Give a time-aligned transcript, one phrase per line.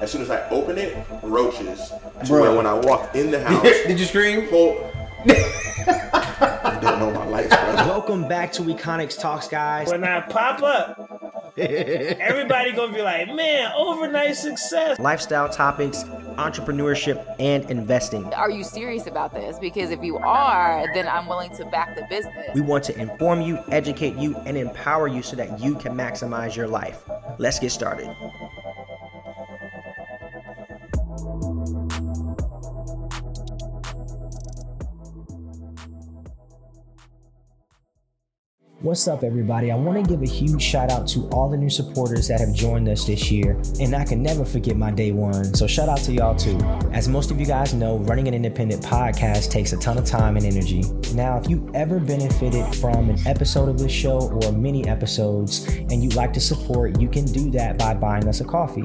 [0.00, 1.90] As soon as I open it, roaches.
[1.90, 2.40] To Bro.
[2.40, 4.48] where when I walk in the house, Did you scream?
[4.48, 4.90] whole.
[5.26, 5.34] you
[6.80, 7.76] don't know my life, brother.
[7.90, 9.88] Welcome back to Econix Talks, guys.
[9.88, 14.98] When I pop up, everybody gonna be like, man, overnight success.
[14.98, 16.04] Lifestyle topics,
[16.38, 18.24] entrepreneurship, and investing.
[18.32, 19.58] Are you serious about this?
[19.58, 22.34] Because if you are, then I'm willing to back the business.
[22.54, 26.56] We want to inform you, educate you, and empower you so that you can maximize
[26.56, 27.02] your life.
[27.38, 28.08] Let's get started.
[38.82, 39.70] What's up, everybody?
[39.70, 42.54] I want to give a huge shout out to all the new supporters that have
[42.54, 45.52] joined us this year, and I can never forget my day one.
[45.52, 46.56] So, shout out to y'all too.
[46.90, 50.38] As most of you guys know, running an independent podcast takes a ton of time
[50.38, 50.82] and energy.
[51.12, 56.02] Now, if you ever benefited from an episode of this show or many episodes and
[56.02, 58.84] you'd like to support, you can do that by buying us a coffee.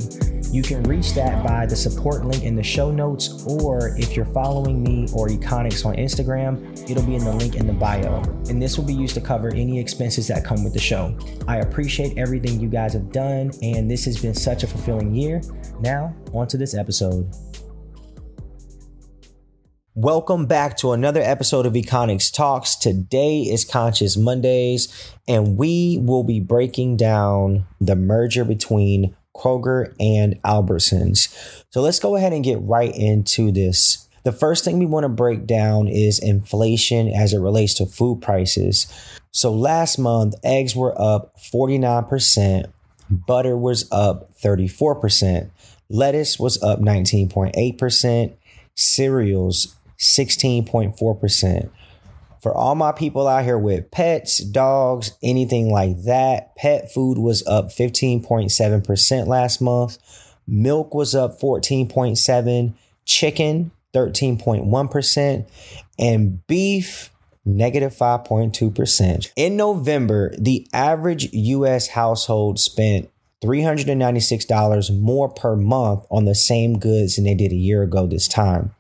[0.52, 4.26] You can reach that by the support link in the show notes, or if you're
[4.26, 8.22] following me or Econix on Instagram, it'll be in the link in the bio.
[8.50, 11.16] And this will be used to cover any expenses that come with the show.
[11.48, 15.44] I appreciate everything you guys have done, and this has been such a fulfilling year.
[15.80, 17.32] Now, on to this episode.
[19.94, 22.76] Welcome back to another episode of Econix Talks.
[22.76, 30.42] Today is Conscious Mondays, and we will be breaking down the merger between Kroger and
[30.42, 31.64] Albertsons.
[31.70, 34.05] So let's go ahead and get right into this.
[34.26, 38.24] The first thing we want to break down is inflation as it relates to food
[38.24, 38.88] prices.
[39.30, 42.66] So last month, eggs were up 49%,
[43.12, 45.52] butter was up 34%,
[45.90, 48.34] lettuce was up 19.8%,
[48.74, 51.70] cereals 16.4%.
[52.42, 57.46] For all my people out here with pets, dogs, anything like that, pet food was
[57.46, 60.00] up 15.7% last month.
[60.48, 62.74] Milk was up 14.7,
[63.06, 65.48] chicken 13.1%,
[65.98, 67.12] and beef
[67.46, 69.32] negative 5.2%.
[69.36, 73.10] In November, the average US household spent
[73.44, 78.28] $396 more per month on the same goods than they did a year ago this
[78.28, 78.74] time.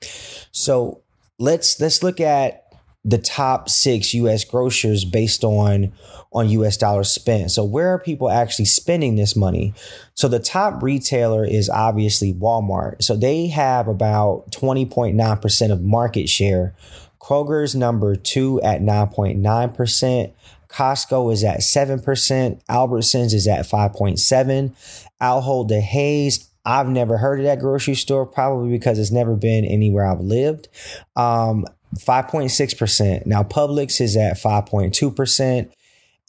[0.52, 1.02] So,
[1.38, 2.65] let's let's look at
[3.06, 5.94] the top 6 US grocers based on
[6.34, 7.52] on US dollars spent.
[7.52, 9.74] So where are people actually spending this money?
[10.16, 13.02] So the top retailer is obviously Walmart.
[13.02, 16.76] So they have about 20.9% of market share.
[17.22, 20.34] Kroger's number 2 at 9.9%.
[20.68, 22.66] Costco is at 7%.
[22.66, 24.74] Albertsons is at 5.7.
[25.22, 30.06] Ahold Delhaize I've never heard of that grocery store, probably because it's never been anywhere
[30.06, 30.68] I've lived.
[31.16, 31.66] Um,
[31.98, 33.26] 5.6%.
[33.26, 35.72] Now, Publix is at 5.2%.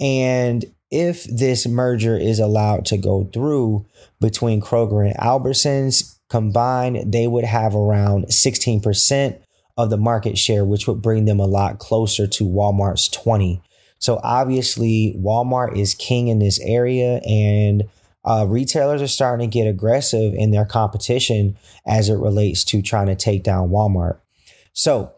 [0.00, 3.86] And if this merger is allowed to go through
[4.20, 9.38] between Kroger and Albertsons combined, they would have around 16%
[9.76, 13.60] of the market share, which would bring them a lot closer to Walmart's 20.
[13.98, 17.84] So obviously, Walmart is king in this area, and
[18.24, 21.56] uh, retailers are starting to get aggressive in their competition
[21.86, 24.18] as it relates to trying to take down Walmart.
[24.72, 25.12] So,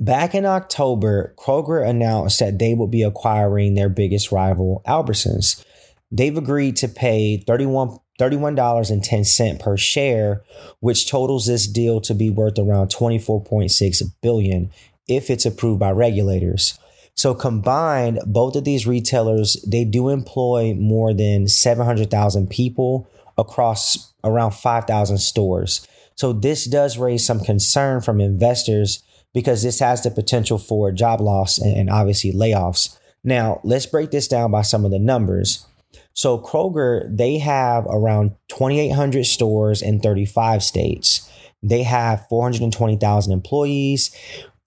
[0.00, 5.64] back in October, Kroger announced that they will be acquiring their biggest rival, Albertsons.
[6.10, 10.42] They've agreed to pay 31 $31.10 per share,
[10.80, 14.70] which totals this deal to be worth around 24.6 billion
[15.08, 16.78] if it's approved by regulators.
[17.14, 24.52] So combined, both of these retailers, they do employ more than 700,000 people across around
[24.52, 25.86] 5,000 stores.
[26.14, 31.20] So this does raise some concern from investors because this has the potential for job
[31.20, 32.98] loss and, and obviously layoffs.
[33.22, 35.66] Now, let's break this down by some of the numbers.
[36.12, 41.30] So Kroger, they have around 2,800 stores in 35 states.
[41.62, 44.10] They have 420,000 employees,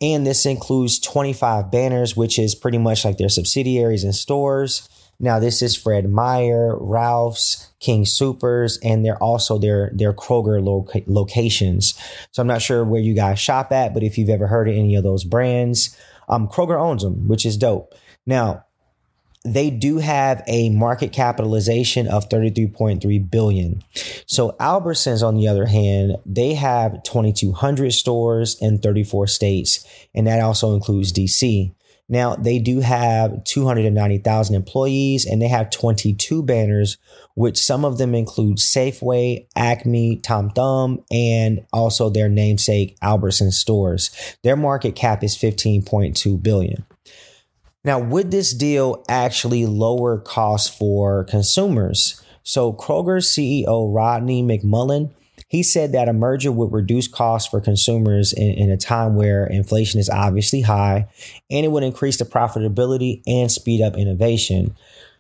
[0.01, 4.87] and this includes 25 banners, which is pretty much like their subsidiaries and stores.
[5.19, 11.03] Now, this is Fred Meyer, Ralph's, King Soopers, and they're also their their Kroger loca-
[11.07, 11.93] locations.
[12.31, 14.75] So I'm not sure where you guys shop at, but if you've ever heard of
[14.75, 15.97] any of those brands,
[16.29, 17.93] um, Kroger owns them, which is dope.
[18.25, 18.65] Now,
[19.45, 23.83] they do have a market capitalization of 33.3 billion.
[24.25, 29.85] So Albertsons on the other hand, they have 2200 stores in 34 states
[30.15, 31.73] and that also includes DC.
[32.13, 36.97] Now, they do have 290,000 employees and they have 22 banners
[37.35, 44.11] which some of them include Safeway, Acme, Tom Thumb, and also their namesake Albertsons stores.
[44.43, 46.85] Their market cap is 15.2 billion.
[47.83, 52.21] Now, would this deal actually lower costs for consumers?
[52.43, 55.11] So Kroger's CEO Rodney McMullen
[55.53, 59.45] he said that a merger would reduce costs for consumers in, in, a time where
[59.45, 61.07] inflation is obviously high,
[61.51, 64.75] and it would increase the profitability and speed up innovation.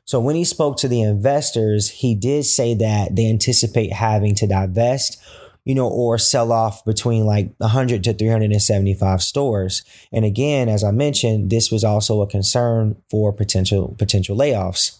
[0.05, 4.47] So when he spoke to the investors, he did say that they anticipate having to
[4.47, 5.21] divest,
[5.65, 9.83] you know, or sell off between like 100 to 375 stores.
[10.11, 14.97] And again, as I mentioned, this was also a concern for potential potential layoffs.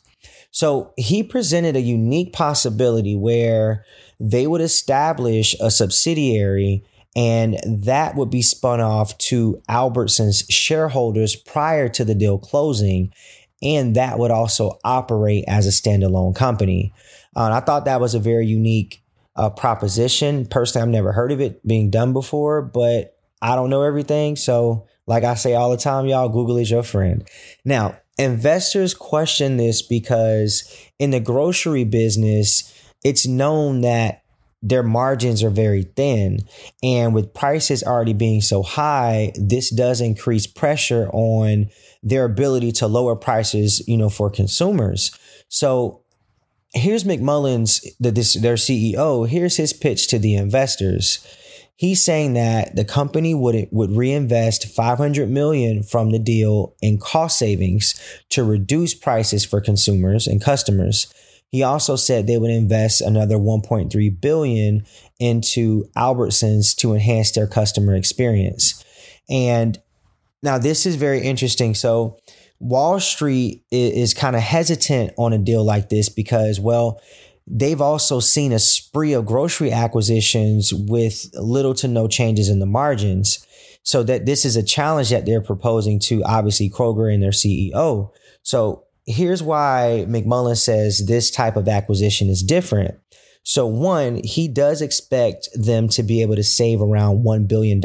[0.54, 3.86] So he presented a unique possibility where
[4.20, 6.86] they would establish a subsidiary
[7.16, 13.12] and that would be spun off to Albertsons shareholders prior to the deal closing.
[13.64, 16.94] And that would also operate as a standalone company.
[17.36, 19.04] Uh, I thought that was a very unique
[19.36, 20.46] uh, proposition.
[20.46, 24.36] Personally, I've never heard of it being done before, but I don't know everything.
[24.36, 27.28] So, like I say all the time, y'all, Google is your friend.
[27.66, 32.72] Now, investors question this because in the grocery business,
[33.04, 34.24] it's known that
[34.62, 36.40] their margins are very thin.
[36.82, 41.70] And with prices already being so high, this does increase pressure on
[42.02, 45.12] their ability to lower prices, you know, for consumers.
[45.50, 46.04] So
[46.74, 51.26] here's McMullen's, the, this, their CEO, here's his pitch to the investors.
[51.76, 57.40] He's saying that the company would would reinvest 500 million from the deal in cost
[57.40, 58.00] savings
[58.30, 61.12] to reduce prices for consumers and customers.
[61.50, 64.86] He also said they would invest another 1.3 billion
[65.20, 68.84] into Albertsons to enhance their customer experience.
[69.30, 69.80] And
[70.42, 71.76] now this is very interesting.
[71.76, 72.20] So
[72.60, 77.02] Wall Street is, is kind of hesitant on a deal like this because, well,
[77.48, 82.66] they've also seen a spree of grocery acquisitions with little to no changes in the
[82.66, 83.46] margins.
[83.86, 88.12] So that this is a challenge that they're proposing to obviously Kroger and their CEO.
[88.42, 92.98] So here's why McMullen says this type of acquisition is different.
[93.46, 97.82] So, one, he does expect them to be able to save around $1 billion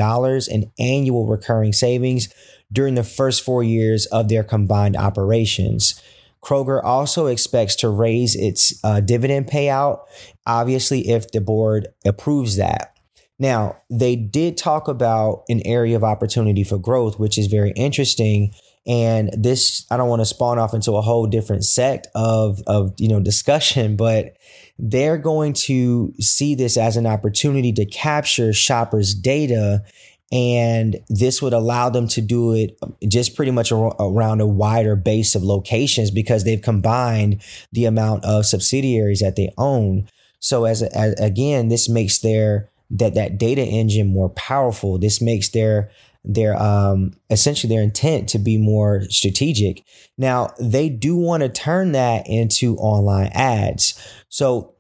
[0.49, 2.29] in annual recurring savings
[2.73, 6.01] during the first four years of their combined operations.
[6.43, 10.00] Kroger also expects to raise its uh, dividend payout,
[10.46, 12.96] obviously, if the board approves that.
[13.38, 18.52] Now, they did talk about an area of opportunity for growth, which is very interesting
[18.88, 22.94] and this, I don't want to spawn off into a whole different sect of, of,
[22.96, 24.37] you know, discussion, but
[24.79, 29.82] they're going to see this as an opportunity to capture shoppers' data.
[30.31, 32.79] And this would allow them to do it
[33.09, 37.43] just pretty much around a wider base of locations because they've combined
[37.73, 40.07] the amount of subsidiaries that they own.
[40.41, 44.99] So as, as again, this makes their that that data engine more powerful.
[44.99, 45.91] This makes their
[46.25, 49.83] their um, essentially their intent to be more strategic.
[50.19, 53.99] Now they do want to turn that into online ads.
[54.29, 54.75] So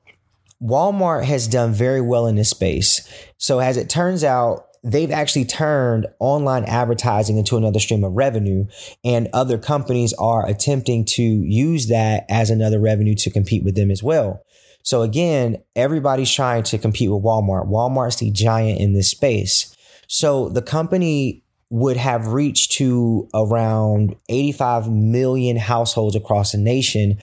[0.62, 3.08] Walmart has done very well in this space.
[3.38, 8.66] So as it turns out, they've actually turned online advertising into another stream of revenue
[9.04, 13.90] and other companies are attempting to use that as another revenue to compete with them
[13.90, 14.42] as well.
[14.82, 17.68] So again, everybody's trying to compete with Walmart.
[17.68, 19.76] Walmart's the giant in this space.
[20.06, 27.20] So the company would have reached to around 85 million households across the nation,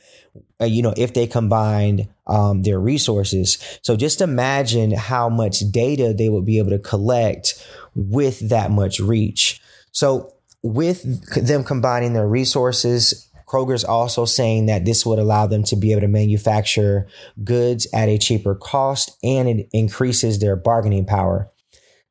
[0.62, 3.57] uh, you know, if they combined um, their resources.
[3.81, 7.54] So just imagine how much data they would be able to collect
[7.95, 9.62] with that much reach.
[9.92, 10.33] So
[10.64, 11.04] with
[11.45, 16.02] them combining their resources, Kroger's also saying that this would allow them to be able
[16.02, 17.07] to manufacture
[17.44, 21.52] goods at a cheaper cost and it increases their bargaining power.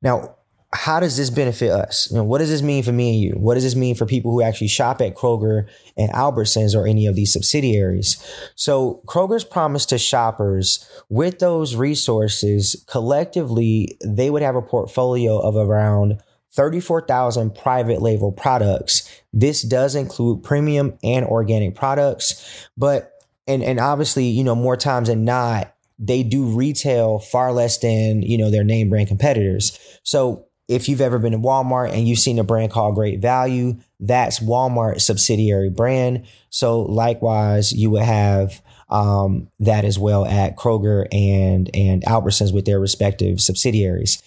[0.00, 0.33] Now,
[0.74, 2.08] how does this benefit us?
[2.10, 3.30] You know, what does this mean for me and you?
[3.38, 7.06] What does this mean for people who actually shop at Kroger and Albertsons or any
[7.06, 8.22] of these subsidiaries?
[8.56, 15.56] So Kroger's promise to shoppers with those resources collectively, they would have a portfolio of
[15.56, 16.20] around
[16.52, 19.08] 34,000 private label products.
[19.32, 23.12] This does include premium and organic products, but
[23.46, 28.22] and and obviously, you know, more times than not, they do retail far less than,
[28.22, 29.78] you know, their name brand competitors.
[30.02, 33.76] So if you've ever been to Walmart and you've seen a brand called Great Value,
[34.00, 36.26] that's Walmart subsidiary brand.
[36.50, 42.64] So likewise, you would have um, that as well at Kroger and and Albertsons with
[42.64, 44.22] their respective subsidiaries.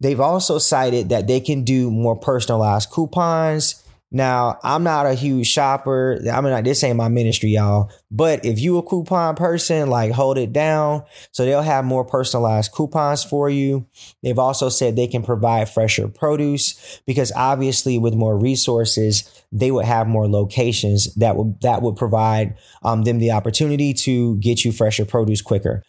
[0.00, 5.46] They've also cited that they can do more personalized coupons Now, I'm not a huge
[5.46, 6.18] shopper.
[6.32, 7.90] I mean, this ain't my ministry, y'all.
[8.10, 11.02] But if you a coupon person, like hold it down.
[11.30, 13.86] So they'll have more personalized coupons for you.
[14.22, 19.84] They've also said they can provide fresher produce because obviously with more resources, they would
[19.84, 24.72] have more locations that would that would provide um, them the opportunity to get you
[24.72, 25.82] fresher produce quicker.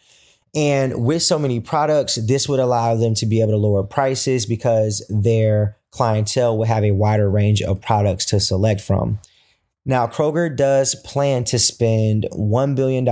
[0.55, 4.45] And with so many products, this would allow them to be able to lower prices
[4.45, 9.19] because their clientele will have a wider range of products to select from.
[9.86, 13.08] Now, Kroger does plan to spend $1 billion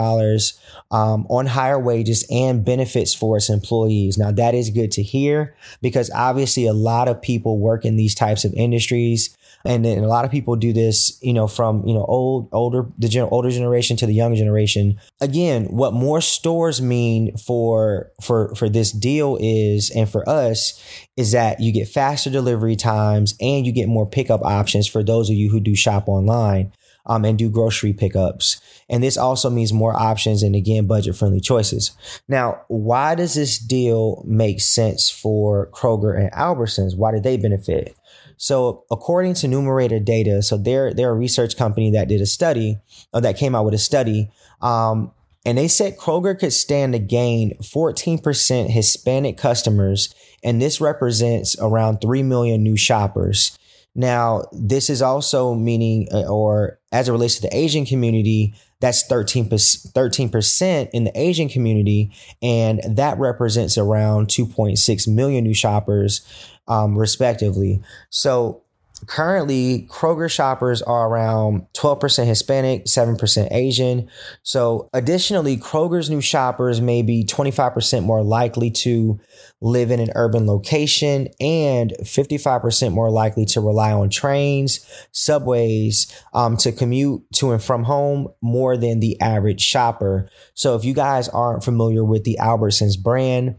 [0.92, 4.18] um, on higher wages and benefits for its employees.
[4.18, 8.14] Now, that is good to hear because obviously a lot of people work in these
[8.14, 9.36] types of industries
[9.68, 12.86] and then a lot of people do this, you know, from you know old, older
[12.98, 14.98] the gen- older generation to the younger generation.
[15.20, 20.82] Again, what more stores mean for for for this deal is, and for us,
[21.18, 25.30] is that you get faster delivery times and you get more pickup options for those
[25.30, 26.72] of you who do shop online.
[27.10, 28.60] Um, and do grocery pickups.
[28.90, 31.92] And this also means more options and again, budget friendly choices.
[32.28, 36.98] Now, why does this deal make sense for Kroger and Albertsons?
[36.98, 37.96] Why do they benefit?
[38.36, 42.78] So according to Numerator Data, so they're they're a research company that did a study
[43.14, 44.30] or that came out with a study.
[44.62, 45.12] Um,
[45.48, 50.13] and they said Kroger could stand to gain 14% Hispanic customers,
[50.44, 53.58] and this represents around 3 million new shoppers.
[53.96, 59.08] Now, this is also meaning, uh, or as it relates to the Asian community, that's
[59.08, 59.48] 13%,
[59.94, 62.12] 13% in the Asian community,
[62.42, 66.27] and that represents around 2.6 million new shoppers
[66.68, 67.82] um, respectively.
[68.10, 68.63] So
[69.06, 74.10] currently Kroger shoppers are around 12% Hispanic, 7% Asian.
[74.44, 79.20] So additionally, Kroger's new shoppers may be 25% more likely to
[79.62, 86.58] live in an urban location and 55% more likely to rely on trains, subways um,
[86.58, 90.30] to commute to and from home more than the average shopper.
[90.54, 93.58] So if you guys aren't familiar with the Albertsons brand,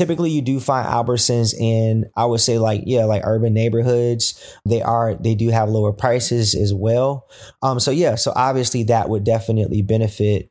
[0.00, 4.56] typically you do find Albertsons in, I would say like, yeah, like urban neighborhoods.
[4.64, 7.28] They are, they do have lower prices as well.
[7.60, 10.50] Um, so yeah, so obviously that would definitely benefit,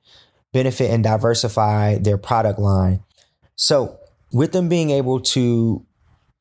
[0.54, 3.04] benefit and diversify their product line.
[3.56, 3.98] So
[4.32, 5.84] with them being able to,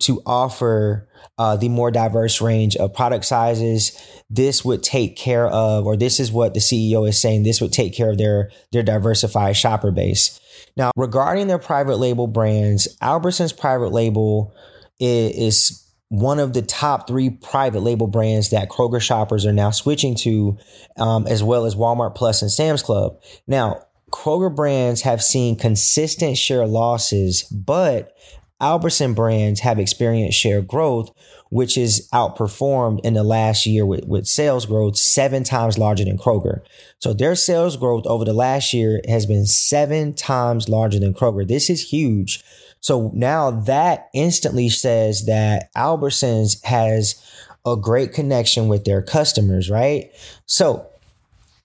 [0.01, 3.99] to offer uh, the more diverse range of product sizes,
[4.29, 7.73] this would take care of, or this is what the CEO is saying, this would
[7.73, 10.39] take care of their, their diversified shopper base.
[10.79, 14.55] Now, regarding their private label brands, Albertsons private label
[15.01, 20.15] is, one of the top three private label brands that Kroger shoppers are now switching
[20.15, 20.57] to,
[20.97, 23.21] um, as well as Walmart Plus and Sam's Club.
[23.47, 28.17] Now, Kroger brands have seen consistent share losses, but
[28.61, 31.11] Albertson brands have experienced share growth,
[31.51, 36.19] which is outperformed in the last year with, with sales growth seven times larger than
[36.19, 36.61] Kroger.
[36.99, 41.47] So their sales growth over the last year has been seven times larger than Kroger.
[41.47, 42.43] This is huge.
[42.81, 47.23] So now that instantly says that Albertsons has
[47.67, 50.11] a great connection with their customers, right?
[50.47, 50.87] So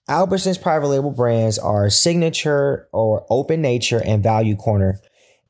[0.08, 5.00] Albertsons private label brands are Signature or Open Nature and Value Corner.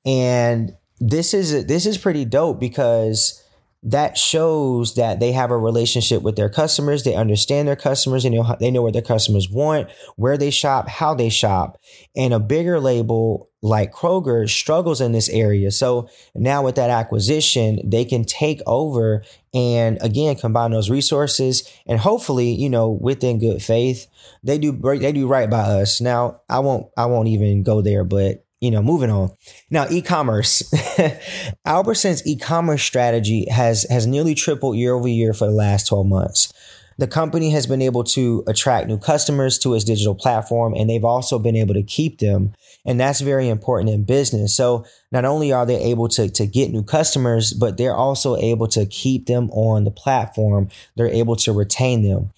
[0.05, 3.45] And this is this is pretty dope because
[3.87, 7.05] that shows that they have a relationship with their customers.
[7.05, 10.51] They understand their customers and they know, they know what their customers want, where they
[10.51, 11.79] shop, how they shop.
[12.17, 15.71] And a bigger label like Kroger struggles in this area.
[15.71, 19.23] So now with that acquisition, they can take over
[19.53, 24.07] and again combine those resources and hopefully, you know, within good faith,
[24.43, 26.01] they do they do right by us.
[26.01, 29.31] Now, I won't I won't even go there, but you know, moving on.
[29.71, 30.63] Now, e-commerce.
[31.67, 36.53] Albertsons e-commerce strategy has has nearly tripled year over year for the last 12 months.
[36.97, 41.05] The company has been able to attract new customers to its digital platform and they've
[41.05, 42.55] also been able to keep them.
[42.85, 44.55] And that's very important in business.
[44.55, 48.69] So not only are they able to, to get new customers, but they're also able
[48.69, 50.69] to keep them on the platform.
[50.95, 52.31] They're able to retain them.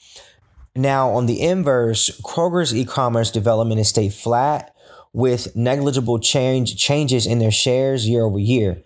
[0.74, 4.75] Now, on the inverse, Kroger's e-commerce development has stayed flat
[5.16, 8.82] with negligible change changes in their shares year over year.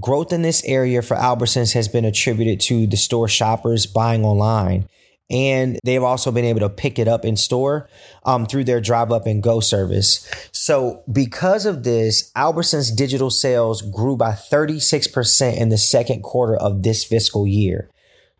[0.00, 4.88] Growth in this area for Albertsons has been attributed to the store shoppers buying online.
[5.30, 7.88] And they've also been able to pick it up in store
[8.24, 10.28] um, through their drive up and go service.
[10.50, 16.82] So, because of this, Albertsons digital sales grew by 36% in the second quarter of
[16.82, 17.88] this fiscal year.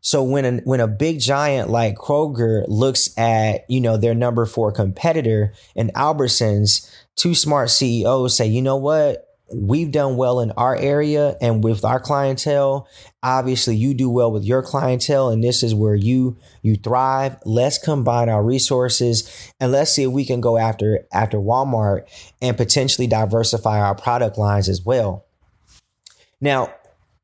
[0.00, 4.46] So when a, when a big giant like Kroger looks at, you know, their number
[4.46, 9.26] four competitor and Albertsons, two smart CEOs say, you know what?
[9.52, 12.88] we've done well in our area and with our clientele.
[13.22, 17.36] Obviously, you do well with your clientele, and this is where you you thrive.
[17.44, 22.08] Let's combine our resources and let's see if we can go after after Walmart
[22.42, 25.24] and potentially diversify our product lines as well.
[26.40, 26.72] Now,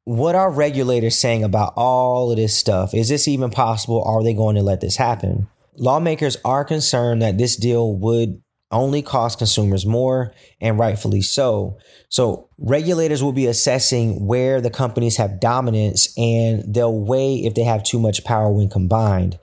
[0.05, 2.95] what are regulators saying about all of this stuff?
[2.95, 4.03] Is this even possible?
[4.05, 5.49] Are they going to let this happen?
[5.77, 8.43] Lawmakers are concerned that this deal would
[8.73, 11.79] only cost consumers more, and rightfully so.
[12.09, 17.65] So, regulators will be assessing where the companies have dominance and they'll weigh if they
[17.65, 19.39] have too much power when combined.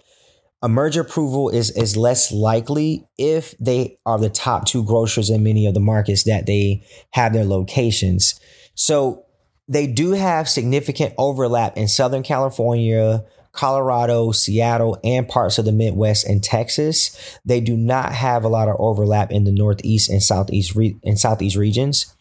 [0.62, 5.44] A merger approval is, is less likely if they are the top two grocers in
[5.44, 8.40] many of the markets that they have their locations.
[8.74, 9.26] So,
[9.70, 16.26] they do have significant overlap in Southern California, Colorado, Seattle, and parts of the Midwest
[16.26, 17.40] and Texas.
[17.46, 21.56] They do not have a lot of overlap in the Northeast and Southeast re- Southeast
[21.56, 22.16] regions.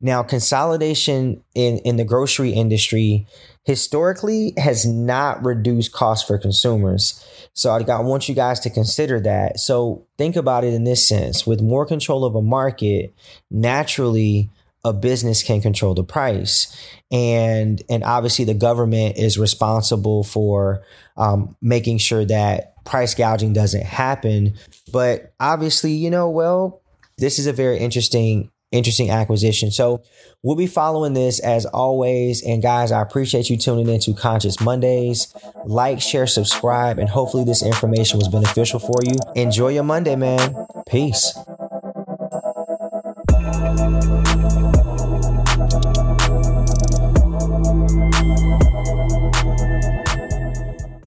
[0.00, 3.26] Now, consolidation in, in the grocery industry
[3.64, 7.24] historically has not reduced costs for consumers.
[7.54, 9.60] So I, I want you guys to consider that.
[9.60, 13.14] So think about it in this sense with more control of a market,
[13.50, 14.50] naturally,
[14.84, 16.76] a business can control the price.
[17.10, 20.84] And and obviously the government is responsible for
[21.16, 24.54] um, making sure that price gouging doesn't happen.
[24.92, 26.82] But obviously you know well
[27.16, 29.70] this is a very interesting interesting acquisition.
[29.70, 30.02] So
[30.42, 32.42] we'll be following this as always.
[32.42, 35.32] And guys i appreciate you tuning in to conscious mondays.
[35.64, 39.14] Like share subscribe and hopefully this information was beneficial for you.
[39.34, 40.66] Enjoy your monday man.
[40.86, 41.38] Peace